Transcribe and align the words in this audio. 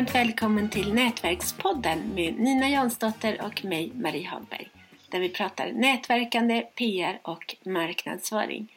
varmt 0.00 0.14
välkommen 0.14 0.68
till 0.68 0.94
Nätverkspodden 0.94 2.14
med 2.14 2.38
Nina 2.38 2.68
Jansdotter 2.68 3.40
och 3.44 3.64
mig, 3.64 3.92
Marie 3.94 4.28
Hagberg. 4.28 4.70
Där 5.08 5.20
vi 5.20 5.28
pratar 5.28 5.72
nätverkande, 5.72 6.62
PR 6.74 7.18
och 7.22 7.56
marknadsföring. 7.62 8.72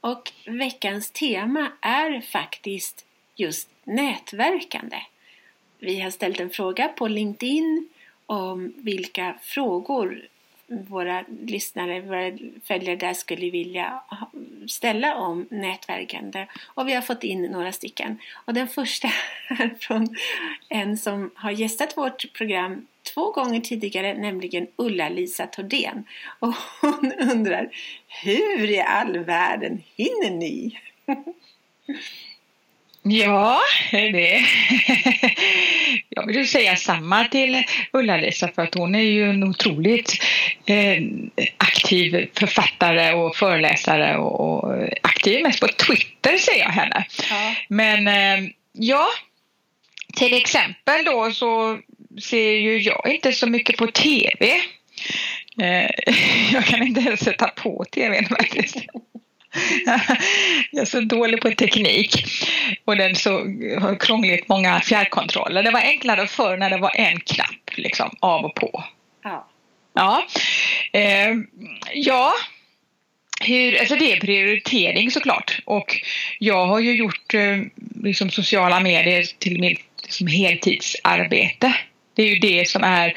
Och 0.00 0.32
veckans 0.46 1.10
tema 1.10 1.72
är 1.80 2.20
faktiskt 2.20 3.06
just 3.36 3.68
nätverkande. 3.84 4.96
Vi 5.78 6.00
har 6.00 6.10
ställt 6.10 6.40
en 6.40 6.50
fråga 6.50 6.88
på 6.88 7.08
LinkedIn 7.08 7.88
om 8.26 8.72
vilka 8.76 9.34
frågor 9.42 10.28
våra 10.68 11.24
lyssnare, 11.46 12.00
våra 12.00 12.38
följare 12.64 12.96
där 12.96 13.14
skulle 13.14 13.50
vilja 13.50 14.02
ställa 14.68 15.16
om 15.16 15.46
nätverkande. 15.50 16.46
Och 16.64 16.88
vi 16.88 16.94
har 16.94 17.02
fått 17.02 17.24
in 17.24 17.42
några 17.42 17.72
stycken. 17.72 18.18
Och 18.44 18.54
den 18.54 18.68
första 18.68 19.08
är 19.48 19.74
från 19.80 20.16
en 20.68 20.96
som 20.98 21.30
har 21.34 21.50
gästat 21.50 21.96
vårt 21.96 22.32
program 22.32 22.86
två 23.14 23.32
gånger 23.32 23.60
tidigare, 23.60 24.14
nämligen 24.14 24.66
Ulla-Lisa 24.76 25.46
Tordén. 25.46 26.04
Och 26.38 26.54
hon 26.80 27.12
undrar, 27.30 27.70
hur 28.22 28.70
i 28.70 28.80
all 28.80 29.18
världen 29.18 29.82
hinner 29.96 30.30
ni? 30.30 30.78
Ja, 33.10 33.60
det... 33.90 34.44
Jag 36.08 36.26
vill 36.26 36.48
säga 36.48 36.76
samma 36.76 37.24
till 37.24 37.64
Ulla-Lisa 37.92 38.48
för 38.54 38.62
att 38.62 38.74
hon 38.74 38.94
är 38.94 39.02
ju 39.02 39.30
en 39.30 39.44
otroligt 39.44 40.12
eh, 40.66 41.02
aktiv 41.56 42.30
författare 42.34 43.12
och 43.12 43.36
föreläsare 43.36 44.16
och, 44.16 44.74
aktiv 45.02 45.42
mest 45.42 45.60
på 45.60 45.68
Twitter 45.68 46.38
ser 46.38 46.58
jag 46.58 46.70
henne. 46.70 47.06
Ja. 47.30 47.54
Men 47.68 48.08
eh, 48.08 48.50
ja, 48.72 49.06
till 50.16 50.34
exempel 50.34 51.04
då 51.04 51.30
så 51.30 51.78
ser 52.22 52.52
ju 52.52 52.78
jag 52.78 53.14
inte 53.14 53.32
så 53.32 53.46
mycket 53.46 53.76
på 53.76 53.86
TV. 53.86 54.60
Eh, 55.60 55.90
jag 56.52 56.64
kan 56.64 56.82
inte 56.82 57.00
ens 57.00 57.20
sätta 57.20 57.48
på 57.48 57.84
TVn 57.90 58.24
faktiskt. 58.24 58.76
jag 60.70 60.82
är 60.82 60.84
så 60.84 61.00
dålig 61.00 61.40
på 61.40 61.50
teknik. 61.50 62.24
Och 62.84 62.96
den 62.96 63.16
så 63.16 63.30
har 63.80 64.00
krångligt 64.00 64.48
många 64.48 64.80
fjärrkontroller. 64.80 65.62
Det 65.62 65.70
var 65.70 65.80
enklare 65.80 66.26
förr 66.26 66.56
när 66.56 66.70
det 66.70 66.78
var 66.78 66.92
en 66.94 67.20
knapp 67.20 67.76
liksom 67.76 68.16
av 68.20 68.44
och 68.44 68.54
på. 68.54 68.84
Ja. 69.24 69.48
Ja. 69.94 70.26
Eh, 70.92 71.34
ja. 71.94 72.32
Hur, 73.40 73.78
alltså 73.80 73.96
det 73.96 74.12
är 74.12 74.20
prioritering 74.20 75.10
såklart. 75.10 75.60
Och 75.64 76.02
jag 76.38 76.66
har 76.66 76.80
ju 76.80 76.96
gjort 76.96 77.34
eh, 77.34 77.58
liksom 78.02 78.30
sociala 78.30 78.80
medier 78.80 79.24
till 79.38 79.60
mitt 79.60 79.80
liksom 80.02 80.26
heltidsarbete. 80.26 81.74
Det 82.14 82.22
är 82.22 82.26
ju 82.26 82.38
det 82.38 82.68
som 82.68 82.84
är 82.84 83.14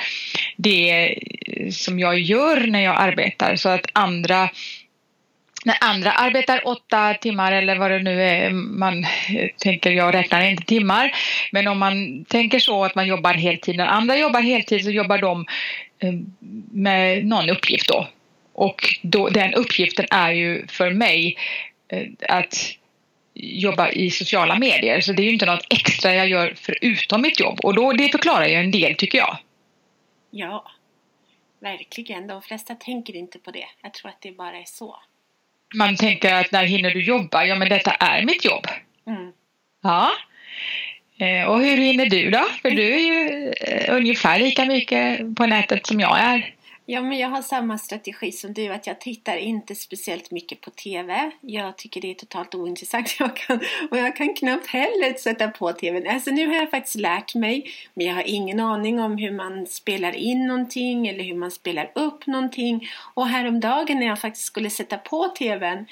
det 0.58 1.16
som 1.72 2.00
jag 2.00 2.20
gör 2.20 2.68
när 2.68 2.82
jag 2.82 2.96
arbetar 2.98 3.56
så 3.56 3.70
att 3.70 3.86
andra 3.94 4.50
när 5.66 5.78
andra 5.82 6.12
arbetar 6.12 6.68
åtta 6.68 7.14
timmar 7.14 7.52
eller 7.52 7.76
vad 7.76 7.92
det 7.92 8.00
nu 8.00 8.24
är 8.24 8.50
man 8.52 9.06
tänker, 9.58 9.92
jag 9.92 10.14
räknar 10.14 10.42
inte 10.42 10.64
timmar, 10.64 11.12
men 11.52 11.68
om 11.68 11.80
man 11.80 12.26
tänker 12.26 12.60
så 12.60 12.84
att 12.86 12.96
man 12.96 13.08
jobbar 13.08 13.34
heltid, 13.34 13.78
när 13.78 13.88
andra 13.88 14.18
jobbar 14.18 14.42
heltid 14.42 14.84
så 14.84 14.92
jobbar 14.92 15.18
de 15.18 15.46
eh, 16.00 16.14
med 16.72 17.26
någon 17.26 17.50
uppgift 17.50 17.88
då. 17.88 18.08
Och 18.54 18.96
då, 19.02 19.30
den 19.30 19.54
uppgiften 19.54 20.06
är 20.12 20.32
ju 20.32 20.68
för 20.68 20.92
mig 20.92 21.38
eh, 21.88 22.08
att 22.30 22.76
jobba 23.34 23.90
i 23.90 24.10
sociala 24.12 24.60
medier, 24.60 25.02
så 25.02 25.14
det 25.14 25.22
är 25.22 25.26
ju 25.26 25.34
inte 25.34 25.46
något 25.46 25.66
extra 25.70 26.16
jag 26.16 26.28
gör 26.28 26.54
förutom 26.58 27.22
mitt 27.22 27.40
jobb 27.40 27.60
och 27.64 27.74
då, 27.76 27.94
det 27.94 28.10
förklarar 28.10 28.48
ju 28.48 28.56
en 28.56 28.72
del 28.72 28.96
tycker 28.96 29.18
jag. 29.18 29.38
Ja, 30.32 30.72
verkligen. 31.60 32.28
De 32.28 32.42
flesta 32.42 32.76
tänker 32.76 33.16
inte 33.16 33.40
på 33.40 33.52
det. 33.52 33.66
Jag 33.82 33.94
tror 33.94 34.10
att 34.10 34.22
det 34.22 34.32
bara 34.32 34.58
är 34.58 34.66
så 34.66 34.96
man 35.74 35.96
tänker 35.96 36.34
att 36.34 36.52
när 36.52 36.64
hinner 36.64 36.92
du 36.92 37.04
jobba? 37.04 37.46
Ja, 37.46 37.56
men 37.56 37.70
detta 37.70 37.92
är 37.92 38.26
mitt 38.26 38.46
jobb. 38.46 38.68
Mm. 39.08 39.32
Ja. 39.84 40.12
Eh, 41.18 41.48
och 41.48 41.62
hur 41.62 41.78
hinner 41.78 42.06
du 42.06 42.30
då? 42.30 42.46
För 42.62 42.72
du 42.72 42.94
är 42.94 43.00
ju 43.00 43.54
eh, 43.62 43.96
ungefär 43.96 44.40
lika 44.40 44.66
mycket 44.66 45.36
på 45.36 45.46
nätet 45.46 45.86
som 45.86 46.00
jag 46.00 46.20
är. 46.20 46.54
Ja, 46.94 47.02
men 47.02 47.18
jag 47.18 47.30
har 47.30 47.42
samma 47.42 47.78
strategi 47.78 48.32
som 48.32 48.54
du, 48.54 48.68
att 48.68 48.88
jag 48.88 49.02
tittar 49.02 49.38
inte 49.38 49.76
speciellt 49.76 50.32
mycket 50.32 50.62
på 50.62 50.70
TV. 50.70 51.32
Jag 51.42 51.78
tycker 51.78 52.02
det 52.02 52.12
är 52.12 52.14
totalt 52.14 52.56
ointressant. 52.56 53.16
Jag 53.20 53.36
kan, 53.36 53.60
och 53.92 53.98
jag 53.98 54.16
kan 54.16 54.34
knappt 54.34 54.68
heller 54.68 55.14
sätta 55.14 55.48
på 55.48 55.74
TV. 55.74 56.10
Alltså 56.10 56.32
nu 56.32 56.48
har 56.48 56.54
jag 56.54 56.72
faktiskt 56.72 56.96
lärt 56.96 57.36
mig, 57.36 57.72
men 57.94 58.08
jag 58.08 58.16
har 58.16 58.24
ingen 58.28 58.60
aning 58.60 59.00
om 59.00 59.18
hur 59.18 59.32
man 59.32 59.68
spelar 59.68 60.16
in 60.16 60.48
någonting 60.48 61.08
eller 61.08 61.24
hur 61.24 61.36
man 61.36 61.52
spelar 61.52 61.92
upp 61.96 62.28
någonting. 62.28 62.88
Och 63.14 63.28
häromdagen 63.28 64.00
när 64.00 64.08
jag 64.08 64.20
faktiskt 64.20 64.46
skulle 64.46 64.70
sätta 64.70 64.98
på 64.98 65.28
TVn, 65.28 65.86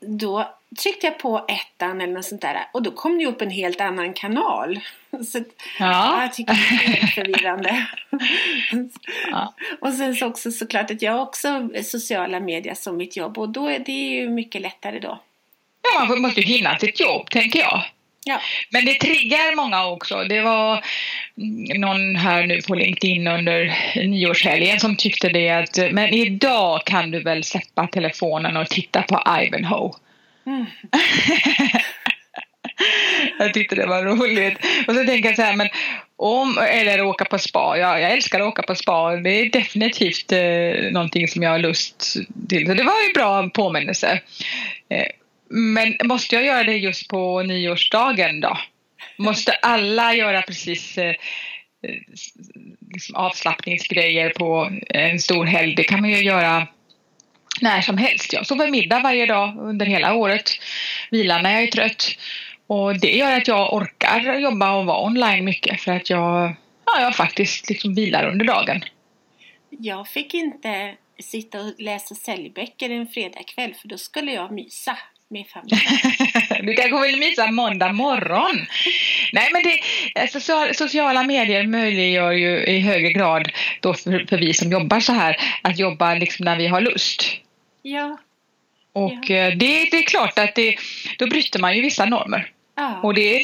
då 0.00 0.54
tryckte 0.82 1.06
jag 1.06 1.18
på 1.18 1.44
ettan 1.48 2.00
eller 2.00 2.12
något 2.12 2.24
sånt 2.24 2.40
där 2.40 2.68
och 2.72 2.82
då 2.82 2.90
kom 2.90 3.18
det 3.18 3.26
upp 3.26 3.42
en 3.42 3.50
helt 3.50 3.80
annan 3.80 4.12
kanal. 4.12 4.80
Så 5.26 5.44
ja. 5.78 6.22
Jag 6.22 6.32
tycker 6.32 6.54
det 6.54 6.84
är 6.84 6.96
helt 6.96 7.14
förvirrande. 7.14 7.86
Ja. 9.30 9.54
Och 9.80 9.92
sen 9.92 10.14
så 10.14 10.26
också 10.26 10.52
såklart 10.52 10.90
att 10.90 11.02
jag 11.02 11.22
också 11.22 11.68
sociala 11.84 12.40
medier 12.40 12.74
som 12.74 12.96
mitt 12.96 13.16
jobb 13.16 13.38
och 13.38 13.48
då 13.48 13.66
är 13.66 13.78
det 13.78 13.92
ju 13.92 14.28
mycket 14.28 14.62
lättare 14.62 14.98
då. 14.98 15.20
Ja, 15.94 16.04
man 16.04 16.20
måste 16.20 16.40
ju 16.40 16.46
hinna 16.46 16.78
sitt 16.78 17.00
jobb 17.00 17.30
tänker 17.30 17.58
jag. 17.58 17.82
Ja. 18.24 18.40
Men 18.70 18.84
det 18.84 18.94
triggar 18.94 19.56
många 19.56 19.86
också. 19.86 20.24
Det 20.28 20.40
var 20.40 20.84
någon 21.78 22.16
här 22.16 22.46
nu 22.46 22.62
på 22.62 22.74
LinkedIn 22.74 23.26
under 23.26 23.76
nyårshelgen 24.06 24.80
som 24.80 24.96
tyckte 24.96 25.28
det 25.28 25.50
att 25.50 25.78
men 25.92 26.08
idag 26.08 26.84
kan 26.84 27.10
du 27.10 27.22
väl 27.22 27.44
släppa 27.44 27.86
telefonen 27.86 28.56
och 28.56 28.68
titta 28.68 29.02
på 29.02 29.22
Ivanhoe. 29.42 29.92
Mm. 30.46 30.66
jag 33.38 33.54
tyckte 33.54 33.74
det 33.74 33.86
var 33.86 34.04
roligt. 34.04 34.58
Och 34.88 34.94
så 34.94 35.04
tänker 35.04 35.28
jag 35.28 35.36
så 35.36 35.42
här, 35.42 35.56
men 35.56 35.68
om, 36.16 36.58
eller 36.58 37.02
åka 37.02 37.24
på 37.24 37.38
spa. 37.38 37.76
Jag, 37.78 38.00
jag 38.00 38.12
älskar 38.12 38.40
att 38.40 38.46
åka 38.46 38.62
på 38.62 38.74
spa. 38.74 39.16
Det 39.16 39.30
är 39.30 39.50
definitivt 39.50 40.32
eh, 40.32 40.92
någonting 40.92 41.28
som 41.28 41.42
jag 41.42 41.50
har 41.50 41.58
lust 41.58 42.16
till. 42.48 42.66
Så 42.66 42.74
det 42.74 42.82
var 42.82 43.02
ju 43.06 43.12
bra 43.14 43.48
påminnelse. 43.48 44.20
Eh, 44.88 45.06
men 45.48 45.96
måste 46.04 46.34
jag 46.34 46.44
göra 46.44 46.64
det 46.64 46.76
just 46.76 47.08
på 47.08 47.42
nyårsdagen 47.42 48.40
då? 48.40 48.58
Måste 49.16 49.52
alla 49.52 50.14
göra 50.14 50.42
precis 50.42 50.98
eh, 50.98 51.08
eh 51.08 51.14
liksom 52.92 53.16
avslappningsgrejer 53.16 54.30
på 54.30 54.70
en 54.88 55.20
stor 55.20 55.44
helg? 55.44 55.74
Det 55.74 55.84
kan 55.84 56.00
man 56.00 56.10
ju 56.10 56.24
göra 56.24 56.66
när 57.60 57.80
som 57.80 57.98
helst. 57.98 58.32
Jag 58.32 58.46
sover 58.46 58.70
middag 58.70 59.00
varje 59.00 59.26
dag 59.26 59.54
under 59.58 59.86
hela 59.86 60.14
året. 60.14 60.50
Vilar 61.10 61.42
när 61.42 61.52
jag 61.52 61.62
är 61.62 61.66
trött. 61.66 62.16
Och 62.66 63.00
det 63.00 63.16
gör 63.16 63.32
att 63.36 63.48
jag 63.48 63.74
orkar 63.74 64.38
jobba 64.38 64.72
och 64.72 64.86
vara 64.86 65.06
online 65.06 65.44
mycket 65.44 65.80
för 65.80 65.92
att 65.92 66.10
jag, 66.10 66.54
ja, 66.86 67.00
jag 67.00 67.16
faktiskt 67.16 67.68
liksom 67.68 67.94
vilar 67.94 68.28
under 68.28 68.44
dagen. 68.44 68.84
Jag 69.70 70.08
fick 70.08 70.34
inte 70.34 70.94
sitta 71.22 71.60
och 71.60 71.72
läsa 71.78 72.14
säljböcker 72.14 72.90
en 72.90 73.06
fredagkväll 73.06 73.74
för 73.74 73.88
då 73.88 73.98
skulle 73.98 74.32
jag 74.32 74.52
mysa 74.52 74.98
med 75.30 75.46
familjen. 75.46 75.80
du 76.66 76.74
kanske 76.74 77.02
vill 77.06 77.18
mysa 77.18 77.50
måndag 77.50 77.92
morgon? 77.92 78.66
Nej 79.32 79.48
men 79.52 79.62
det, 79.62 80.28
social, 80.28 80.74
sociala 80.74 81.22
medier 81.22 81.66
möjliggör 81.66 82.32
ju 82.32 82.64
i 82.64 82.80
högre 82.80 83.12
grad 83.12 83.52
då 83.80 83.94
för, 83.94 84.26
för, 84.28 84.38
vi 84.38 84.54
som 84.54 84.72
jobbar 84.72 85.00
så 85.00 85.12
här 85.12 85.36
att 85.62 85.78
jobba 85.78 86.14
liksom 86.14 86.44
när 86.44 86.56
vi 86.56 86.66
har 86.66 86.80
lust. 86.80 87.43
Ja. 87.86 88.18
Och 88.92 89.30
ja. 89.30 89.36
Eh, 89.36 89.56
det, 89.56 89.88
det 89.90 89.96
är 89.96 90.02
klart 90.02 90.38
att 90.38 90.54
det, 90.54 90.76
då 91.18 91.26
bryter 91.26 91.60
man 91.60 91.76
ju 91.76 91.82
vissa 91.82 92.04
normer. 92.04 92.52
Ja. 92.74 93.00
Och 93.02 93.14
det, 93.14 93.40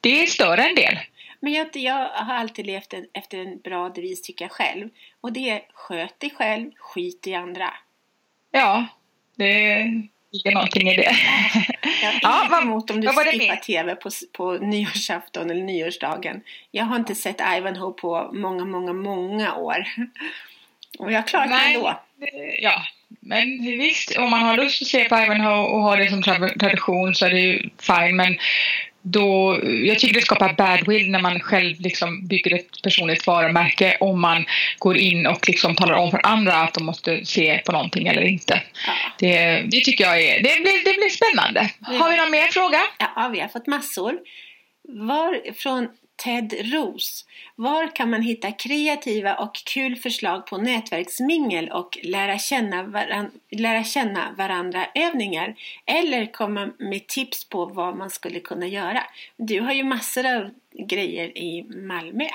det 0.00 0.26
stör 0.26 0.58
en 0.58 0.74
del. 0.74 0.98
Men 1.40 1.52
jag, 1.52 1.68
jag 1.72 2.08
har 2.08 2.34
alltid 2.34 2.66
levt 2.66 2.92
en, 2.92 3.06
efter 3.12 3.38
en 3.38 3.60
bra 3.60 3.88
devis 3.88 4.22
tycker 4.22 4.44
jag 4.44 4.52
själv. 4.52 4.88
Och 5.20 5.32
det 5.32 5.50
är 5.50 5.62
sköt 5.74 6.20
dig 6.20 6.30
själv, 6.30 6.70
skit 6.76 7.26
i 7.26 7.34
andra. 7.34 7.74
Ja, 8.50 8.86
det 9.36 9.84
ligger 10.32 10.52
någonting 10.54 10.88
i 10.88 10.96
det. 10.96 11.16
Jag 12.02 12.12
har 12.12 12.18
ja, 12.22 12.46
vad, 12.50 12.62
emot 12.62 12.90
om 12.90 13.00
du 13.00 13.08
skippar 13.08 13.56
TV 13.56 13.94
på, 13.94 14.10
på 14.32 14.52
nyårsafton 14.52 15.50
eller 15.50 15.62
nyårsdagen. 15.62 16.42
Jag 16.70 16.84
har 16.84 16.96
inte 16.96 17.14
sett 17.14 17.40
Ivanhoe 17.56 17.92
på 17.92 18.30
många, 18.32 18.64
många, 18.64 18.92
många 18.92 19.54
år. 19.54 19.84
Och 20.98 21.12
jag 21.12 21.28
klarar 21.28 21.46
det 21.46 21.74
ändå. 21.74 22.00
Ja, 22.60 22.82
men 23.20 23.62
visst, 23.62 24.16
om 24.16 24.30
man 24.30 24.42
har 24.42 24.56
lust 24.56 24.82
att 24.82 24.88
se 24.88 25.04
på 25.04 25.16
Ivanhoe 25.16 25.66
och 25.66 25.82
har 25.82 25.96
det 25.96 26.10
som 26.10 26.22
tradition 26.60 27.14
så 27.14 27.26
är 27.26 27.30
det 27.30 27.40
ju 27.40 27.70
fine. 27.80 28.16
Men 28.16 28.36
då, 29.02 29.60
jag 29.62 29.98
tycker 29.98 30.14
det 30.14 30.20
skapar 30.20 30.52
badwill 30.52 31.10
när 31.10 31.18
man 31.18 31.40
själv 31.40 31.80
liksom 31.80 32.26
bygger 32.26 32.54
ett 32.54 32.82
personligt 32.82 33.26
varumärke 33.26 33.96
om 34.00 34.20
man 34.20 34.44
går 34.78 34.96
in 34.96 35.26
och 35.26 35.48
liksom 35.48 35.74
talar 35.74 35.94
om 35.94 36.10
för 36.10 36.26
andra 36.26 36.54
att 36.54 36.74
de 36.74 36.84
måste 36.84 37.24
se 37.24 37.62
på 37.66 37.72
någonting 37.72 38.08
eller 38.08 38.22
inte. 38.22 38.62
Ja. 38.86 38.92
Det, 39.18 39.62
det 39.66 39.80
tycker 39.80 40.04
jag 40.04 40.22
är, 40.22 40.34
det 40.42 40.62
blir, 40.62 40.84
det 40.84 40.98
blir 40.98 41.10
spännande. 41.10 41.70
Har 41.80 42.10
vi 42.10 42.16
någon 42.16 42.30
mer 42.30 42.46
fråga? 42.46 42.80
Ja, 42.98 43.30
vi 43.32 43.40
har 43.40 43.48
fått 43.48 43.66
massor. 43.66 44.18
Var, 44.88 45.52
från 45.52 45.88
Ted 46.16 46.54
Ros. 46.72 47.26
Var 47.56 47.96
kan 47.96 48.10
man 48.10 48.22
hitta 48.22 48.52
kreativa 48.52 49.34
och 49.34 49.54
kul 49.54 49.96
förslag 49.96 50.46
på 50.46 50.58
nätverksmingel 50.58 51.68
och 51.70 51.98
lära 52.02 52.38
känna, 52.38 52.82
varan, 52.82 53.30
lära 53.50 53.84
känna 53.84 54.34
varandra 54.38 54.86
övningar? 54.94 55.54
Eller 55.86 56.32
komma 56.32 56.70
med 56.78 57.06
tips 57.06 57.48
på 57.48 57.66
vad 57.66 57.96
man 57.96 58.10
skulle 58.10 58.40
kunna 58.40 58.66
göra? 58.66 59.02
Du 59.36 59.60
har 59.60 59.72
ju 59.72 59.84
massor 59.84 60.26
av 60.26 60.50
grejer 60.88 61.38
i 61.38 61.62
Malmö. 61.62 62.28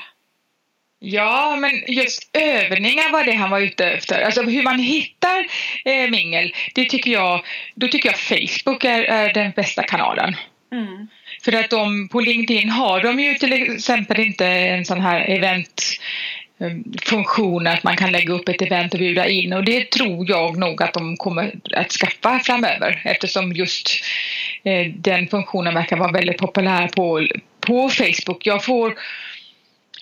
Ja, 0.99 1.57
men 1.59 1.71
just 1.87 2.29
övningar 2.33 3.11
var 3.11 3.23
det 3.23 3.31
han 3.31 3.49
var 3.49 3.59
ute 3.59 3.85
efter. 3.85 4.21
Alltså 4.21 4.41
hur 4.41 4.63
man 4.63 4.79
hittar 4.79 5.47
eh, 5.85 6.09
mingel, 6.09 6.53
det 6.75 6.85
tycker 6.85 7.11
jag, 7.11 7.45
då 7.75 7.87
tycker 7.87 8.09
jag 8.09 8.19
Facebook 8.19 8.83
är, 8.83 9.03
är 9.03 9.33
den 9.33 9.51
bästa 9.55 9.83
kanalen. 9.83 10.35
Mm. 10.71 11.07
För 11.41 11.55
att 11.55 11.69
de 11.69 12.07
på 12.07 12.19
LinkedIn 12.19 12.69
har 12.69 13.01
de 13.01 13.19
ju 13.19 13.33
till 13.33 13.53
exempel 13.53 14.19
inte 14.19 14.45
en 14.47 14.85
sån 14.85 15.01
här 15.01 15.21
event 15.21 15.83
eh, 16.59 16.71
funktion 17.01 17.67
att 17.67 17.83
man 17.83 17.97
kan 17.97 18.11
lägga 18.11 18.33
upp 18.33 18.49
ett 18.49 18.61
event 18.61 18.93
och 18.93 18.99
bjuda 18.99 19.27
in 19.27 19.53
och 19.53 19.63
det 19.63 19.91
tror 19.91 20.29
jag 20.29 20.57
nog 20.57 20.83
att 20.83 20.93
de 20.93 21.17
kommer 21.17 21.59
att 21.75 21.91
skaffa 21.91 22.39
framöver 22.39 23.01
eftersom 23.05 23.53
just 23.53 23.89
eh, 24.63 24.87
den 24.91 25.27
funktionen 25.27 25.73
verkar 25.73 25.97
vara 25.97 26.11
väldigt 26.11 26.37
populär 26.37 26.87
på, 26.87 27.27
på 27.59 27.89
Facebook. 27.89 28.45
Jag 28.45 28.63
får 28.63 28.95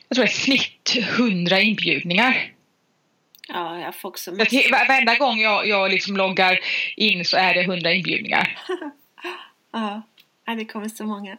jag 0.10 0.16
tror 0.16 0.26
är 0.26 0.30
snitt 0.30 0.98
100 1.18 1.62
inbjudningar. 1.62 2.52
Ja, 3.48 3.80
jag 3.80 3.96
får 3.96 4.10
också 4.10 4.32
massor. 4.32 4.72
Varenda 4.72 5.16
gång 5.16 5.40
jag, 5.40 5.68
jag 5.68 5.92
liksom 5.92 6.18
loggar 6.18 6.60
in 6.96 7.26
så 7.26 7.38
är 7.38 7.54
det 7.54 7.62
100 7.62 7.94
inbjudningar. 7.94 8.58
ja, 9.74 10.02
det 10.56 10.66
kommer 10.66 10.90
så 10.90 11.04
många. 11.04 11.38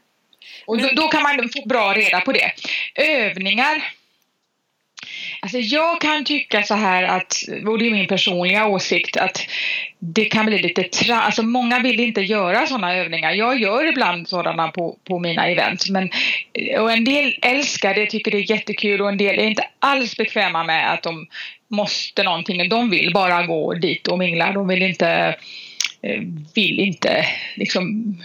Och 0.67 0.77
Men... 0.77 0.95
då, 0.95 1.03
då, 1.03 1.09
kan 1.09 1.23
man 1.23 1.49
få 1.57 1.69
bra 1.69 1.95
reda 1.95 2.21
på 2.21 2.33
det. 2.33 2.53
Övningar 2.95 3.83
Alltså 5.41 5.59
jag 5.59 6.01
kan 6.01 6.25
tycka 6.25 6.63
så 6.63 6.75
här 6.75 7.03
att, 7.03 7.35
och 7.67 7.79
det 7.79 7.87
är 7.87 7.91
min 7.91 8.07
personliga 8.07 8.67
åsikt, 8.67 9.17
att 9.17 9.47
det 9.99 10.25
kan 10.25 10.47
bli 10.47 10.59
lite 10.59 10.83
tra 10.83 11.21
alltså 11.21 11.43
många 11.43 11.79
vill 11.79 12.01
inte 12.01 12.21
göra 12.21 12.67
sådana 12.67 12.95
övningar. 12.95 13.33
Jag 13.33 13.61
gör 13.61 13.87
ibland 13.87 14.29
sådana 14.29 14.69
på, 14.69 14.97
på 15.05 15.19
mina 15.19 15.47
event. 15.47 15.89
Men, 15.89 16.11
och 16.79 16.93
en 16.93 17.05
del 17.05 17.35
älskar 17.43 17.95
det, 17.95 18.07
tycker 18.07 18.31
det 18.31 18.39
är 18.39 18.51
jättekul 18.51 19.01
och 19.01 19.09
en 19.09 19.19
del 19.19 19.39
är 19.39 19.45
inte 19.45 19.67
alls 19.79 20.17
bekväma 20.17 20.65
med 20.65 20.93
att 20.93 21.03
de 21.03 21.27
måste 21.69 22.23
någonting. 22.23 22.69
De 22.69 22.91
vill 22.91 23.13
bara 23.13 23.47
gå 23.47 23.75
dit 23.75 24.09
och 24.09 24.19
mingla. 24.19 24.53
De 24.53 24.69
vill 24.69 24.83
inte, 24.83 25.37
vill 26.55 26.81
inte 26.81 27.25
liksom 27.57 28.17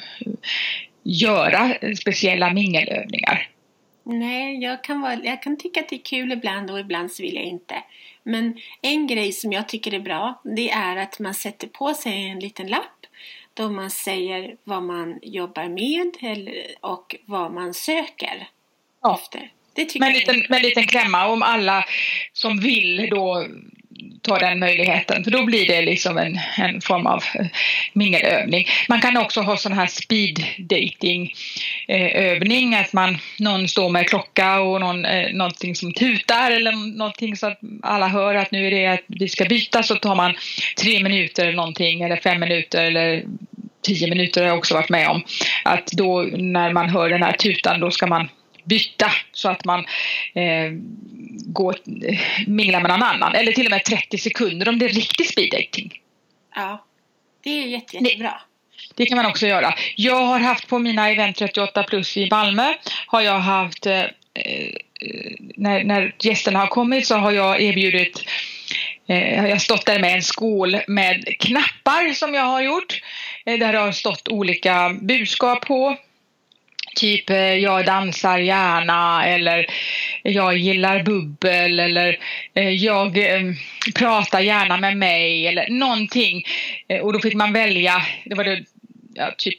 göra 1.04 1.76
speciella 2.00 2.54
mingelövningar. 2.54 3.50
Nej, 4.04 4.64
jag 4.64 4.84
kan, 4.84 5.02
vara, 5.02 5.20
jag 5.24 5.42
kan 5.42 5.58
tycka 5.58 5.80
att 5.80 5.90
det 5.90 5.96
är 5.96 6.06
kul 6.06 6.32
ibland 6.32 6.72
och 6.72 6.80
ibland 6.80 7.12
så 7.12 7.24
vill 7.24 7.36
jag 7.36 7.44
inte. 7.44 7.76
Men 8.24 8.58
en 8.82 9.08
grej 9.08 9.32
som 9.32 9.54
jag 9.54 9.70
tycker 9.70 9.94
är 9.94 10.00
bra, 10.00 10.42
det 10.44 10.70
är 10.70 10.96
att 10.98 11.20
man 11.20 11.34
sätter 11.34 11.68
på 11.68 11.94
sig 11.94 12.30
en 12.30 12.40
liten 12.40 12.68
lapp 12.68 13.06
då 13.54 13.70
man 13.70 13.92
säger 13.92 14.56
vad 14.64 14.84
man 14.84 15.20
jobbar 15.22 15.70
med 15.70 16.12
och 16.82 17.16
vad 17.26 17.54
man 17.54 17.74
söker 17.74 18.48
ja. 19.02 19.20
efter. 19.22 19.52
Det 19.76 20.00
med, 20.00 20.08
en 20.08 20.14
liten, 20.14 20.40
med 20.50 20.58
en 20.58 20.62
liten 20.62 20.88
klämma 20.88 21.28
om 21.28 21.44
alla 21.44 21.86
som 22.34 22.60
vill 22.60 23.10
då 23.10 23.48
ta 24.22 24.40
den 24.40 24.60
möjligheten 24.60 25.24
för 25.24 25.32
då 25.32 25.44
blir 25.46 25.68
det 25.68 25.82
liksom 25.82 26.18
en, 26.18 26.40
en 26.58 26.82
form 26.82 27.08
av 27.08 27.24
eh, 27.40 27.46
mingelövning. 27.94 28.68
Man 28.90 29.02
kan 29.02 29.18
också 29.18 29.42
ha 29.42 29.58
sån 29.58 29.74
här 29.74 29.88
speed 29.88 30.44
dating 30.58 31.34
eh, 31.88 32.32
övning 32.32 32.76
att 32.76 32.94
man, 32.94 33.18
någon 33.40 33.68
står 33.68 33.90
med 33.90 34.10
klocka 34.10 34.60
och 34.62 34.80
någon, 34.80 35.06
eh, 35.06 35.34
någonting 35.34 35.76
som 35.76 35.94
tutar 35.94 36.52
eller 36.52 36.98
någonting 36.98 37.38
så 37.38 37.48
att 37.48 37.60
alla 37.84 38.08
hör 38.08 38.36
att 38.36 38.52
nu 38.52 38.68
är 38.68 38.72
det 38.72 38.88
att 38.88 39.04
vi 39.08 39.30
ska 39.30 39.46
byta 39.46 39.84
så 39.84 39.96
tar 39.96 40.16
man 40.16 40.34
tre 40.82 41.04
minuter 41.04 41.44
eller 41.44 41.56
någonting 41.56 42.02
eller 42.02 42.18
fem 42.18 42.40
minuter 42.40 42.84
eller 42.86 43.24
tio 43.82 44.10
minuter 44.10 44.42
har 44.42 44.48
jag 44.48 44.58
också 44.58 44.74
varit 44.74 44.90
med 44.90 45.10
om. 45.10 45.24
Att 45.64 45.88
då 45.88 46.22
när 46.38 46.74
man 46.74 46.90
hör 46.90 47.10
den 47.10 47.24
här 47.24 47.34
tutan 47.34 47.80
då 47.80 47.92
ska 47.92 48.08
man 48.08 48.30
byta 48.64 49.12
så 49.32 49.50
att 49.50 49.66
man 49.66 49.80
eh, 50.34 50.72
går, 51.46 51.76
minglar 52.48 52.82
med 52.82 52.90
någon 52.90 53.04
annan. 53.04 53.36
Eller 53.36 53.52
till 53.52 53.66
och 53.66 53.72
med 53.72 53.86
30 53.86 54.18
sekunder 54.18 54.70
om 54.70 54.80
det 54.80 54.86
är 54.86 54.90
riktig 54.90 55.28
speed 55.28 55.52
dating. 55.52 56.00
Ja, 56.56 56.86
det 57.44 57.50
är 57.50 57.68
jätte, 57.68 57.98
jättebra. 57.98 58.42
Det, 58.96 59.04
det 59.04 59.06
kan 59.06 59.16
man 59.16 59.26
också 59.26 59.48
göra. 59.48 59.74
Jag 59.96 60.26
har 60.26 60.40
haft 60.40 60.68
på 60.68 60.80
mina 60.80 61.10
event 61.10 61.38
38 61.38 61.84
plus 61.84 62.18
i 62.18 62.30
Malmö 62.32 62.74
har 63.08 63.22
jag 63.22 63.40
haft 63.40 63.86
eh, 63.86 64.04
när, 65.56 65.84
när 65.84 66.16
gästerna 66.20 66.60
har 66.60 66.68
kommit 66.68 67.08
så 67.08 67.16
har 67.16 67.32
jag 67.32 67.62
erbjudit 67.62 68.24
eh, 69.08 69.46
jag 69.46 69.52
har 69.52 69.58
stått 69.58 69.86
där 69.86 70.00
med 70.00 70.14
en 70.14 70.22
skål 70.22 70.78
med 70.88 71.26
knappar 71.40 72.14
som 72.14 72.34
jag 72.34 72.46
har 72.46 72.62
gjort. 72.62 73.02
Eh, 73.46 73.60
där 73.60 73.74
det 73.74 73.80
har 73.80 73.92
stått 73.92 74.28
olika 74.28 74.96
budskap 75.02 75.66
på 75.66 75.98
Typ 76.96 77.30
eh, 77.30 77.38
jag 77.38 77.86
dansar 77.86 78.40
gärna 78.40 79.26
eller 79.26 79.66
jag 80.24 80.58
gillar 80.58 81.04
bubbel 81.04 81.80
eller 81.80 82.18
eh, 82.54 82.70
jag 82.70 83.18
eh, 83.18 83.54
pratar 83.96 84.40
gärna 84.40 84.78
med 84.78 84.98
mig 84.98 85.48
eller 85.48 85.70
någonting. 85.70 86.44
Och 87.02 87.14
då 87.14 87.20
fick 87.20 87.34
man 87.34 87.54
välja, 87.54 88.04
det 88.26 88.36
var 88.36 88.44
det, 88.44 88.64
ja, 89.14 89.34
typ 89.38 89.58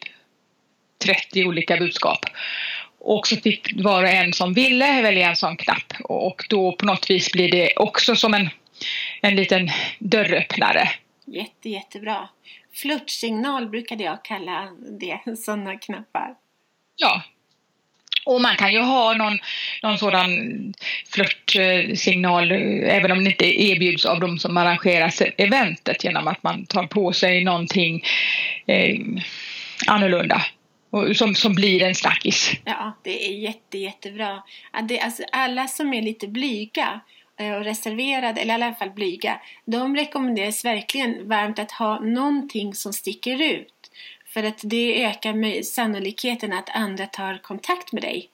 30 1.05 1.47
olika 1.47 1.77
budskap. 1.77 2.27
Och 2.99 3.27
så 3.27 3.37
fick 3.37 3.73
var 3.75 4.03
och 4.03 4.09
en 4.09 4.33
som 4.33 4.55
ville 4.55 5.03
välja 5.03 5.29
en 5.29 5.37
sån 5.37 5.57
knapp 5.57 5.93
och 6.05 6.45
då 6.49 6.73
på 6.73 6.87
något 6.87 7.11
vis 7.11 7.33
blir 7.33 7.51
det 7.51 7.73
också 7.77 8.17
som 8.17 8.35
en, 8.35 8.49
en 9.21 9.37
liten 9.37 9.71
dörröppnare. 9.99 10.89
Jätte, 11.27 11.69
jättebra. 11.69 12.29
Flörtsignal 12.73 13.69
brukade 13.69 14.05
jag 14.05 14.25
kalla 14.25 14.69
det, 15.01 15.37
sådana 15.37 15.79
knappar. 15.79 16.35
Ja. 16.97 17.23
Och 18.27 18.41
man 18.41 18.57
kan 18.57 18.73
ju 18.73 18.81
ha 18.81 19.15
någon, 19.15 19.39
någon 19.83 19.99
sådan 19.99 20.29
flörtsignal 21.13 22.53
eh, 22.53 22.97
även 22.97 23.13
om 23.13 23.25
det 23.25 23.31
inte 23.31 23.63
erbjuds 23.63 24.05
av 24.05 24.21
de 24.21 24.39
som 24.39 24.57
arrangerar 24.57 25.13
eventet 25.37 26.05
genom 26.05 26.29
att 26.29 26.43
man 26.43 26.67
tar 26.67 26.87
på 26.87 27.13
sig 27.13 27.45
någonting 27.45 28.05
eh, 28.67 28.97
annorlunda 29.87 30.43
som, 31.15 31.35
som 31.35 31.55
blir 31.55 31.83
en 31.83 31.95
snackis. 31.95 32.53
Ja, 32.65 32.99
det 33.03 33.27
är 33.27 33.33
jätte, 33.33 33.79
jättebra. 33.79 34.43
Det, 34.83 35.01
alltså, 35.01 35.23
alla 35.33 35.67
som 35.67 35.95
är 35.95 36.03
lite 36.03 36.29
blyga 36.29 37.01
eh, 37.41 37.53
och 37.53 37.65
reserverade, 37.65 38.41
eller 38.41 38.53
i 38.53 38.63
alla 38.63 38.75
fall 38.75 38.91
blyga, 38.91 39.41
de 39.65 39.97
rekommenderas 39.97 40.65
verkligen 40.65 41.29
varmt 41.29 41.59
att 41.59 41.73
ha 41.73 42.01
någonting 42.01 42.75
som 42.75 42.93
sticker 42.93 43.43
ut. 43.43 43.74
För 44.35 44.43
att 44.43 44.61
det 44.63 45.05
ökar 45.05 45.63
sannolikheten 45.63 46.53
att 46.53 46.71
andra 46.75 47.07
tar 47.07 47.39
kontakt 47.43 47.93
med 47.93 48.03
dig. 48.03 48.29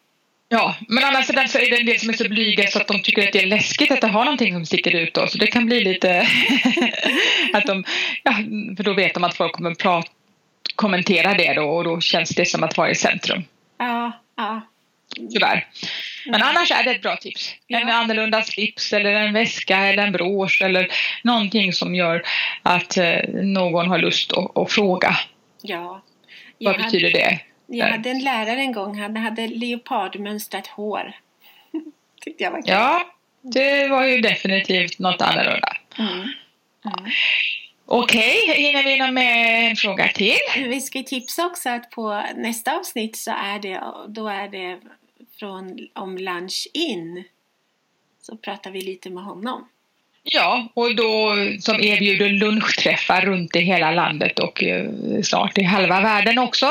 Ja, 0.49 0.77
men 0.89 1.05
annars 1.05 1.27
så 1.27 1.33
är 1.59 1.71
det 1.71 1.81
en 1.81 1.87
del 1.87 2.01
som 2.01 2.09
är 2.09 2.13
så 2.13 2.29
blyga 2.29 2.67
så 2.67 2.79
att 2.79 2.89
de 2.89 3.03
tycker 3.03 3.27
att 3.27 3.33
det 3.33 3.43
är 3.43 3.47
läskigt 3.47 3.91
att 3.91 4.01
det 4.01 4.07
har 4.07 4.25
någonting 4.25 4.55
som 4.55 4.67
sticker 4.67 4.95
ut 4.95 5.15
då. 5.15 5.27
Så 5.27 5.39
det 5.39 5.47
kan 5.47 5.67
bli 5.67 5.81
lite 5.81 6.21
att 7.53 7.67
de, 7.67 7.85
ja, 8.23 8.33
för 8.77 8.83
då 8.83 8.95
vet 8.95 9.15
de 9.15 9.25
att 9.25 9.37
folk 9.37 9.53
kommer 9.53 9.75
prata, 9.75 10.09
kommentera 10.75 11.35
det 11.35 11.55
då 11.55 11.63
och 11.63 11.85
då 11.85 12.01
känns 12.01 12.31
det 12.31 12.47
som 12.47 12.63
att 12.63 12.77
vara 12.77 12.91
i 12.91 12.95
centrum. 12.95 13.45
Ja, 13.79 14.13
ja. 14.37 14.61
Tyvärr. 15.33 15.67
Men 16.27 16.43
annars 16.43 16.71
är 16.71 16.85
det 16.85 16.91
ett 16.91 17.03
bra 17.03 17.17
tips. 17.17 17.55
En 17.69 17.89
ja. 17.89 17.95
annorlunda 17.95 18.43
slips 18.43 18.93
eller 18.93 19.13
en 19.15 19.33
väska 19.33 19.77
eller 19.77 20.03
en 20.03 20.13
brosch 20.13 20.63
eller 20.63 20.89
någonting 21.23 21.73
som 21.73 21.95
gör 21.95 22.23
att 22.63 22.97
eh, 22.97 23.19
någon 23.33 23.89
har 23.89 23.99
lust 23.99 24.33
att, 24.33 24.59
att 24.59 24.73
fråga. 24.73 25.17
Ja. 25.63 26.03
Vad 26.59 26.75
jag 26.75 26.83
betyder 26.83 27.11
det? 27.11 27.41
Jag 27.67 27.87
hade 27.87 28.11
en 28.11 28.25
lärare 28.25 28.61
en 28.61 28.73
gång, 28.73 28.99
han 28.99 29.17
hade 29.17 29.47
leopardmönstrat 29.47 30.67
hår. 30.67 31.13
Tyckte 32.21 32.45
jag 32.45 32.51
var 32.51 32.59
kul. 32.59 32.71
Ja, 32.71 33.15
det 33.41 33.89
var 33.89 34.05
ju 34.05 34.21
definitivt 34.21 34.99
något 34.99 35.23
annorlunda. 35.23 35.77
Mm. 35.99 36.13
Mm. 36.13 37.11
Okej, 37.87 38.43
okay, 38.45 38.63
hinner 38.63 38.85
vi 38.85 38.99
någon 38.99 39.15
med 39.15 39.71
en 39.71 39.77
fråga 39.77 40.09
till? 40.09 40.39
Vi 40.57 40.81
ska 40.81 41.03
tipsa 41.03 41.47
också 41.47 41.69
att 41.69 41.91
på 41.91 42.23
nästa 42.37 42.77
avsnitt 42.77 43.17
så 43.17 43.31
är 43.31 43.59
det, 43.59 43.83
då 44.09 44.29
är 44.29 44.49
det 44.49 44.81
från, 45.39 45.79
om 45.95 46.19
Lunch 46.19 46.69
In. 46.75 47.25
Så 48.21 48.37
pratar 48.37 48.71
vi 48.71 48.81
lite 48.81 49.11
med 49.11 49.25
honom. 49.25 49.69
Ja, 50.23 50.69
och 50.75 50.95
då 50.95 51.35
som 51.61 51.81
erbjuder 51.81 52.29
lunchträffar 52.29 53.21
runt 53.21 53.57
i 53.57 53.61
hela 53.61 53.91
landet 53.91 54.39
och 54.39 54.63
eh, 54.65 54.91
snart 55.23 55.59
i 55.59 55.63
halva 55.63 56.01
världen 56.01 56.39
också. 56.39 56.67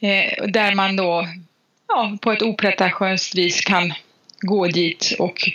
Eh, 0.00 0.46
där 0.46 0.74
man 0.74 0.96
då 0.96 1.28
ja, 1.88 2.18
på 2.20 2.32
ett 2.32 2.42
opretentiöst 2.42 3.34
vis 3.34 3.60
kan 3.60 3.92
gå 4.40 4.66
dit 4.66 5.16
och 5.18 5.50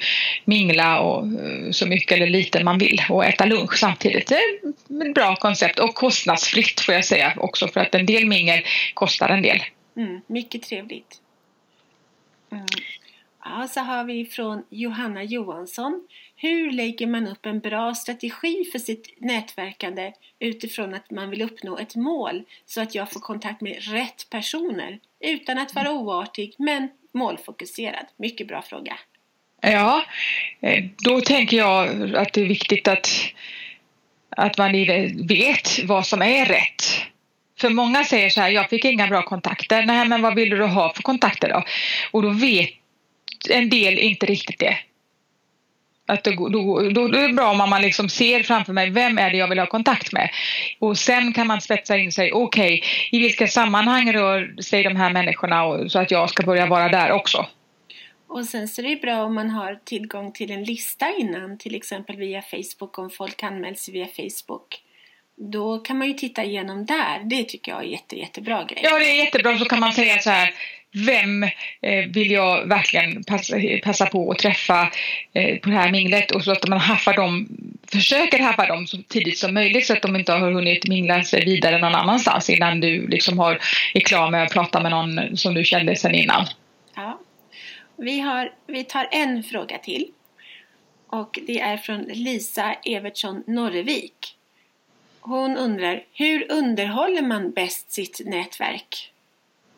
mingla 0.46 1.00
och 1.00 1.26
eh, 1.26 1.72
så 1.72 1.88
mycket 1.88 2.12
eller 2.12 2.28
lite 2.28 2.64
man 2.64 2.78
vill 2.78 3.02
och 3.10 3.26
äta 3.26 3.46
lunch 3.46 3.78
samtidigt. 3.78 4.28
Det 4.28 4.36
är 4.36 5.08
ett 5.08 5.16
bra 5.16 5.36
koncept 5.36 5.80
och 5.80 5.96
kostnadsfritt 5.96 6.82
får 6.82 6.96
jag 6.96 7.06
säga 7.06 7.34
också 7.38 7.68
för 7.68 7.80
att 7.80 7.96
en 7.96 8.06
del 8.06 8.26
mingel 8.26 8.62
kostar 8.94 9.30
en 9.30 9.42
del. 9.42 9.64
Mm, 9.98 10.22
mycket 10.28 10.64
trevligt. 10.64 11.20
Mm. 12.52 12.66
Ja, 13.46 13.68
så 13.68 13.80
har 13.80 14.04
vi 14.04 14.26
från 14.26 14.64
Johanna 14.70 15.24
Johansson. 15.24 16.08
Hur 16.36 16.72
lägger 16.72 17.08
man 17.08 17.28
upp 17.28 17.46
en 17.46 17.60
bra 17.60 17.96
strategi 17.96 18.66
för 18.72 18.80
sitt 18.80 19.14
nätverkande 19.18 20.12
utifrån 20.40 20.94
att 20.94 21.12
man 21.12 21.30
vill 21.30 21.42
uppnå 21.42 21.78
ett 21.78 21.96
mål 21.96 22.44
så 22.66 22.82
att 22.82 22.96
jag 22.96 23.12
får 23.12 23.20
kontakt 23.20 23.62
med 23.62 23.78
rätt 23.80 24.30
personer 24.30 25.00
utan 25.20 25.58
att 25.58 25.76
vara 25.76 25.92
oartig 25.92 26.56
men 26.58 26.90
målfokuserad? 27.14 28.06
Mycket 28.18 28.48
bra 28.48 28.62
fråga. 28.62 28.98
Ja, 29.62 30.06
eh, 30.62 30.84
då 30.98 31.22
tänker 31.22 31.58
jag 31.58 32.16
att 32.16 32.34
det 32.34 32.42
är 32.42 32.46
viktigt 32.46 32.88
att, 32.88 33.10
att 34.30 34.58
man 34.58 34.72
vet 35.28 35.84
vad 35.84 36.06
som 36.06 36.22
är 36.22 36.46
rätt. 36.46 36.84
För 37.60 37.70
många 37.70 38.04
säger 38.04 38.30
så 38.30 38.42
här, 38.42 38.50
jag 38.50 38.70
fick 38.70 38.86
inga 38.86 39.08
bra 39.08 39.22
kontakter. 39.22 39.84
Nej, 39.86 40.08
men 40.08 40.22
vad 40.22 40.36
vill 40.36 40.50
du 40.50 40.66
ha 40.66 40.94
för 40.94 41.02
kontakter 41.02 41.50
då? 41.50 41.64
Och 42.12 42.22
då 42.22 42.30
vet 42.30 42.70
en 43.50 43.70
del 43.70 44.00
inte 44.00 44.26
riktigt 44.26 44.60
det. 44.60 44.78
Att 46.06 46.24
då, 46.24 46.50
då, 46.50 46.90
då, 46.90 47.08
då 47.08 47.18
är 47.18 47.28
det 47.28 47.34
bra 47.34 47.52
om 47.52 47.70
man 47.70 47.82
liksom 47.82 48.10
ser 48.10 48.44
framför 48.44 48.74
mig 48.74 48.90
vem 48.90 49.18
är 49.18 49.32
det 49.32 49.38
jag 49.38 49.48
vill 49.48 49.60
ha 49.60 49.66
kontakt 49.66 50.14
med. 50.14 50.30
Och 50.80 50.98
sen 50.98 51.34
kan 51.34 51.48
man 51.48 51.62
spetsa 51.62 51.98
in 51.98 52.12
sig, 52.12 52.32
okej, 52.32 52.74
okay, 52.74 52.90
i 53.12 53.20
vilka 53.20 53.48
sammanhang 53.48 54.14
rör 54.14 54.62
sig 54.62 54.84
de 54.84 54.96
här 54.96 55.14
människorna 55.14 55.64
och, 55.64 55.92
så 55.92 56.00
att 56.00 56.12
jag 56.12 56.30
ska 56.30 56.44
börja 56.44 56.66
vara 56.66 56.90
där 56.90 57.12
också. 57.12 57.46
Och 58.28 58.46
sen 58.46 58.68
så 58.68 58.82
är 58.82 58.90
det 58.90 59.02
bra 59.02 59.24
om 59.24 59.36
man 59.36 59.50
har 59.50 59.80
tillgång 59.84 60.32
till 60.32 60.52
en 60.52 60.64
lista 60.64 61.14
innan, 61.18 61.58
till 61.58 61.76
exempel 61.76 62.16
via 62.16 62.42
Facebook, 62.42 63.00
om 63.00 63.10
folk 63.10 63.44
anmäls 63.44 63.90
via 63.90 64.08
Facebook. 64.08 64.83
Då 65.52 65.80
kan 65.80 65.98
man 65.98 66.08
ju 66.08 66.14
titta 66.14 66.44
igenom 66.44 66.86
där. 66.86 67.22
Det 67.24 67.44
tycker 67.44 67.72
jag 67.72 67.82
är 67.82 67.88
jätte, 67.88 68.16
jättebra 68.16 68.64
grej. 68.64 68.80
Ja, 68.84 69.00
det 69.00 69.06
är 69.06 69.26
jättebra. 69.26 69.58
Så 69.58 69.66
kan 69.66 69.80
man 69.80 69.94
säga 69.94 70.20
så 70.20 70.30
här, 70.30 70.54
vem 70.92 71.44
eh, 71.82 72.06
vill 72.14 72.32
jag 72.32 72.68
verkligen 72.68 73.24
passa, 73.24 73.56
passa 73.84 74.06
på 74.06 74.32
att 74.32 74.40
träffa 74.40 74.92
eh, 75.34 75.58
på 75.58 75.70
det 75.70 75.76
här 75.76 75.92
minglet 75.92 76.32
och 76.32 76.44
så 76.44 76.52
att 76.52 76.68
man 76.68 76.80
haffar 76.80 77.14
dem, 77.14 77.48
försöker 77.88 78.40
haffa 78.40 78.66
dem 78.66 78.88
så 78.88 78.98
tidigt 78.98 79.38
som 79.38 79.54
möjligt 79.54 79.86
så 79.86 79.94
att 79.94 80.02
de 80.02 80.16
inte 80.16 80.32
har 80.32 80.52
hunnit 80.52 80.88
mingla 80.88 81.24
sig 81.24 81.46
vidare 81.46 81.78
någon 81.78 81.96
annanstans 81.96 82.50
innan 82.50 82.80
du 82.80 83.08
liksom 83.08 83.40
har, 83.40 83.60
är 83.94 84.00
klar 84.00 84.32
med 84.32 84.44
att 84.44 84.54
prata 84.54 84.82
med 84.82 84.92
någon 84.92 85.38
som 85.38 85.54
du 85.54 85.64
kände 85.64 85.96
sedan 85.96 86.16
innan. 86.16 86.46
Ja. 86.96 87.20
Vi, 87.98 88.20
har, 88.20 88.52
vi 88.68 88.84
tar 88.84 89.08
en 89.12 89.44
fråga 89.44 89.78
till 89.78 90.06
och 91.08 91.40
det 91.48 91.60
är 91.60 91.78
från 91.78 92.02
Lisa 92.02 92.74
Evertsson 92.74 93.44
Norrevik. 93.48 94.33
Hon 95.26 95.58
undrar, 95.58 96.04
hur 96.14 96.52
underhåller 96.52 97.22
man 97.22 97.52
bäst 97.52 97.92
sitt 97.92 98.22
nätverk? 98.26 99.12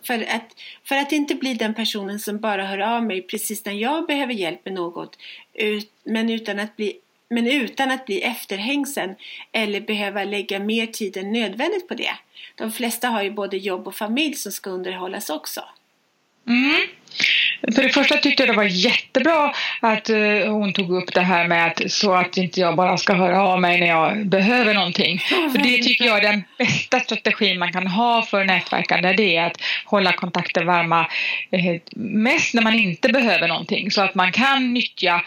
För 0.07 0.13
att, 0.13 0.55
för 0.83 0.95
att 0.95 1.11
inte 1.11 1.35
bli 1.35 1.53
den 1.53 1.73
personen 1.73 2.19
som 2.19 2.39
bara 2.39 2.65
hör 2.65 2.79
av 2.79 3.03
mig 3.03 3.21
precis 3.21 3.65
när 3.65 3.73
jag 3.73 4.07
behöver 4.07 4.33
hjälp 4.33 4.65
med 4.65 4.73
något 4.73 5.17
ut, 5.53 5.91
men, 6.03 6.29
utan 6.29 6.59
att 6.59 6.75
bli, 6.75 6.93
men 7.29 7.47
utan 7.47 7.91
att 7.91 8.05
bli 8.05 8.21
efterhängsen 8.21 9.15
eller 9.51 9.81
behöva 9.81 10.23
lägga 10.23 10.59
mer 10.59 10.87
tid 10.87 11.17
än 11.17 11.31
nödvändigt 11.31 11.87
på 11.87 11.93
det. 11.93 12.15
De 12.55 12.71
flesta 12.71 13.07
har 13.07 13.23
ju 13.23 13.31
både 13.31 13.57
jobb 13.57 13.87
och 13.87 13.95
familj 13.95 14.33
som 14.33 14.51
ska 14.51 14.69
underhållas 14.69 15.29
också. 15.29 15.63
Mm. 16.47 16.81
För 17.75 17.83
det 17.83 17.89
första 17.89 18.17
tyckte 18.17 18.43
jag 18.43 18.49
det 18.49 18.57
var 18.57 18.63
jättebra 18.63 19.53
att 19.79 20.09
uh, 20.09 20.47
hon 20.47 20.73
tog 20.73 20.91
upp 20.91 21.13
det 21.13 21.21
här 21.21 21.47
med 21.47 21.67
att 21.67 21.91
så 21.91 22.13
att 22.13 22.37
inte 22.37 22.59
jag 22.59 22.75
bara 22.75 22.97
ska 22.97 23.13
höra 23.13 23.43
av 23.43 23.61
mig 23.61 23.79
när 23.79 23.87
jag 23.87 24.27
behöver 24.27 24.73
någonting. 24.73 25.19
För 25.19 25.57
det 25.57 25.83
tycker 25.83 26.05
jag 26.05 26.17
är 26.17 26.31
den 26.31 26.43
bästa 26.57 26.99
strategin 26.99 27.59
man 27.59 27.71
kan 27.71 27.87
ha 27.87 28.21
för 28.21 28.43
nätverkande. 28.43 29.13
Det 29.13 29.35
är 29.35 29.45
att 29.45 29.61
hålla 29.85 30.13
kontakter 30.13 30.63
varma 30.63 31.01
uh, 31.01 31.79
mest 31.95 32.53
när 32.53 32.61
man 32.61 32.79
inte 32.79 33.09
behöver 33.09 33.47
någonting 33.47 33.91
så 33.91 34.01
att 34.01 34.15
man 34.15 34.31
kan 34.31 34.73
nyttja 34.73 35.21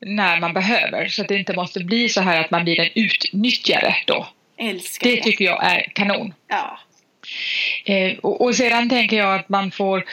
när 0.00 0.40
man 0.40 0.52
behöver 0.52 1.08
så 1.08 1.22
att 1.22 1.28
det 1.28 1.38
inte 1.38 1.54
måste 1.54 1.84
bli 1.84 2.08
så 2.08 2.20
här 2.20 2.40
att 2.40 2.50
man 2.50 2.64
blir 2.64 2.80
en 2.80 2.90
utnyttjare 2.94 3.96
då. 4.06 4.26
Älskar 4.58 5.10
det. 5.10 5.16
Det 5.16 5.22
tycker 5.22 5.44
jag 5.44 5.64
är 5.64 5.90
kanon. 5.94 6.34
Ja. 6.48 6.78
Eh, 7.84 8.18
och, 8.18 8.40
och, 8.40 8.54
sedan 8.54 8.88
tänker 8.88 9.16
jag 9.16 9.34
att 9.34 9.48
man 9.48 9.70
får 9.70 10.04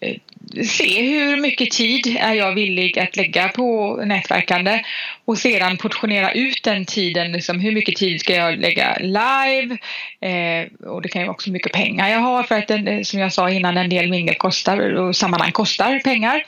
eh, 0.00 0.16
se 0.64 1.02
hur 1.02 1.40
mycket 1.40 1.70
tid 1.70 2.16
är 2.20 2.34
jag 2.34 2.54
villig 2.54 2.98
att 2.98 3.16
lägga 3.16 3.48
på 3.48 3.96
nätverkande 4.04 4.82
och 5.24 5.38
sedan 5.38 5.76
portionera 5.76 6.32
ut 6.32 6.62
den 6.62 6.84
tiden. 6.84 7.32
Liksom 7.32 7.60
hur 7.60 7.72
mycket 7.72 7.96
tid 7.96 8.20
ska 8.20 8.34
jag 8.34 8.58
lägga 8.58 8.98
live? 9.00 9.76
Eh, 10.20 10.88
och 10.88 11.02
det 11.02 11.08
kan 11.08 11.22
ju 11.22 11.28
också 11.28 11.46
hur 11.46 11.52
mycket 11.52 11.72
pengar 11.72 12.08
jag 12.08 12.18
har 12.18 12.42
för 12.42 12.58
att 12.58 12.68
den, 12.68 12.88
eh, 12.88 13.02
som 13.02 13.20
jag 13.20 13.32
sa 13.32 13.50
innan 13.50 13.76
en 13.76 13.90
del 13.90 14.10
mingel 14.10 14.34
kostar 14.34 14.94
och 14.94 15.16
sammanhang 15.16 15.52
kostar 15.52 15.98
pengar. 15.98 16.44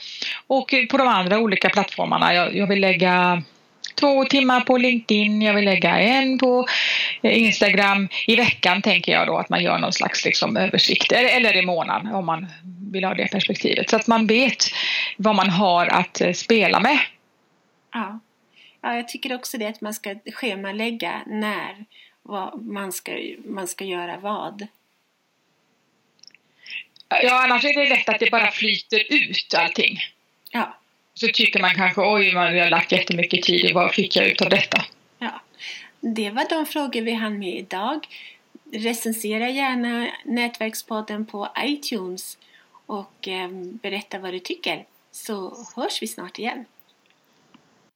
Och 0.47 0.75
eh, 0.75 0.87
på 0.87 0.97
de 0.97 1.09
andra 1.09 1.39
olika 1.39 1.69
plattformarna. 1.71 2.35
Jag, 2.35 2.57
jag 2.57 2.67
vill 2.67 2.81
lägga 2.81 3.43
två 3.95 4.25
timmar 4.25 4.61
på 4.61 4.77
LinkedIn, 4.77 5.43
jag 5.43 5.55
vill 5.55 5.65
lägga 5.65 5.99
en 5.99 6.39
på 6.39 6.67
eh, 7.23 7.43
Instagram. 7.43 8.09
I 8.27 8.37
veckan 8.37 8.83
tänker 8.83 9.13
jag 9.13 9.27
då 9.27 9.37
att 9.37 9.49
man 9.49 9.63
gör 9.63 9.79
någon 9.79 9.93
slags 9.93 10.25
liksom 10.25 10.57
översikt, 10.57 11.13
eller 11.13 11.57
i 11.57 11.67
månaden 11.67 12.15
om 12.15 12.27
man 12.27 12.47
vill 12.93 13.05
ha 13.05 13.15
det 13.15 13.29
perspektivet. 13.33 13.91
Så 13.91 13.97
att 13.97 14.07
man 14.07 14.27
vet 14.27 14.65
vad 15.17 15.37
man 15.37 15.51
har 15.51 15.87
att 15.87 16.21
eh, 16.21 16.33
spela 16.33 16.81
med. 16.81 16.99
Ja, 17.93 18.21
ja 18.81 18.97
jag 18.97 19.09
tycker 19.09 19.35
också 19.35 19.59
det 19.59 19.67
att 19.67 19.81
man 19.81 19.95
ska 19.95 20.17
schemalägga 20.33 21.23
när 21.27 21.85
vad 22.23 22.63
man, 22.63 22.93
ska, 22.93 23.13
man 23.45 23.69
ska 23.69 23.85
göra 23.85 24.17
vad. 24.17 24.67
Ja, 27.23 27.45
annars 27.45 27.65
är 27.65 27.75
det 27.75 27.89
lätt 27.89 28.09
att 28.09 28.21
det 28.21 28.31
bara 28.31 28.51
flyter 28.51 29.03
ut 29.11 29.55
allting. 29.55 29.99
Ja 30.51 30.79
så 31.15 31.27
tycker 31.35 31.61
man 31.61 31.75
kanske 31.75 32.01
oj, 32.01 32.33
man 32.35 32.59
har 32.59 32.71
lagt 32.71 32.93
jättemycket 32.93 33.43
tid 33.43 33.71
och 33.71 33.75
vad 33.75 33.95
fick 33.95 34.17
jag 34.17 34.27
ut 34.27 34.43
av 34.43 34.51
detta? 34.51 34.85
Ja, 35.19 35.41
det 36.01 36.31
var 36.31 36.49
de 36.49 36.67
frågor 36.67 37.03
vi 37.03 37.13
hann 37.13 37.39
med 37.39 37.55
idag. 37.55 38.07
Recensera 38.73 39.49
gärna 39.49 40.11
Nätverkspodden 40.25 41.27
på 41.27 41.49
iTunes 41.65 42.39
och 42.87 43.29
eh, 43.29 43.49
berätta 43.83 44.19
vad 44.19 44.33
du 44.33 44.39
tycker 44.39 44.85
så 45.11 45.67
hörs 45.77 46.03
vi 46.03 46.07
snart 46.07 46.39
igen. 46.39 46.65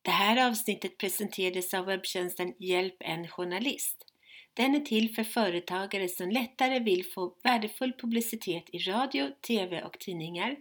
Det 0.03 0.11
här 0.11 0.49
avsnittet 0.49 0.99
presenterades 0.99 1.75
av 1.75 1.85
webbtjänsten 1.87 2.53
Hjälp 2.59 2.97
en 3.01 3.29
journalist. 3.29 4.06
Den 4.57 4.75
är 4.75 4.81
till 4.81 5.15
för 5.15 5.25
företagare 5.25 6.09
som 6.09 6.31
lättare 6.31 6.79
vill 6.79 7.05
få 7.05 7.35
värdefull 7.43 7.93
publicitet 7.93 8.65
i 8.73 8.79
radio, 8.79 9.31
TV 9.41 9.83
och 9.83 9.99
tidningar 9.99 10.57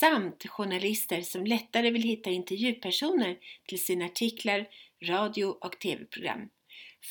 samt 0.00 0.48
journalister 0.48 1.22
som 1.22 1.46
lättare 1.46 1.90
vill 1.90 2.02
hitta 2.02 2.30
intervjupersoner 2.30 3.38
till 3.68 3.84
sina 3.84 4.04
artiklar, 4.04 4.68
radio 5.04 5.44
och 5.44 5.78
TV-program. 5.78 6.48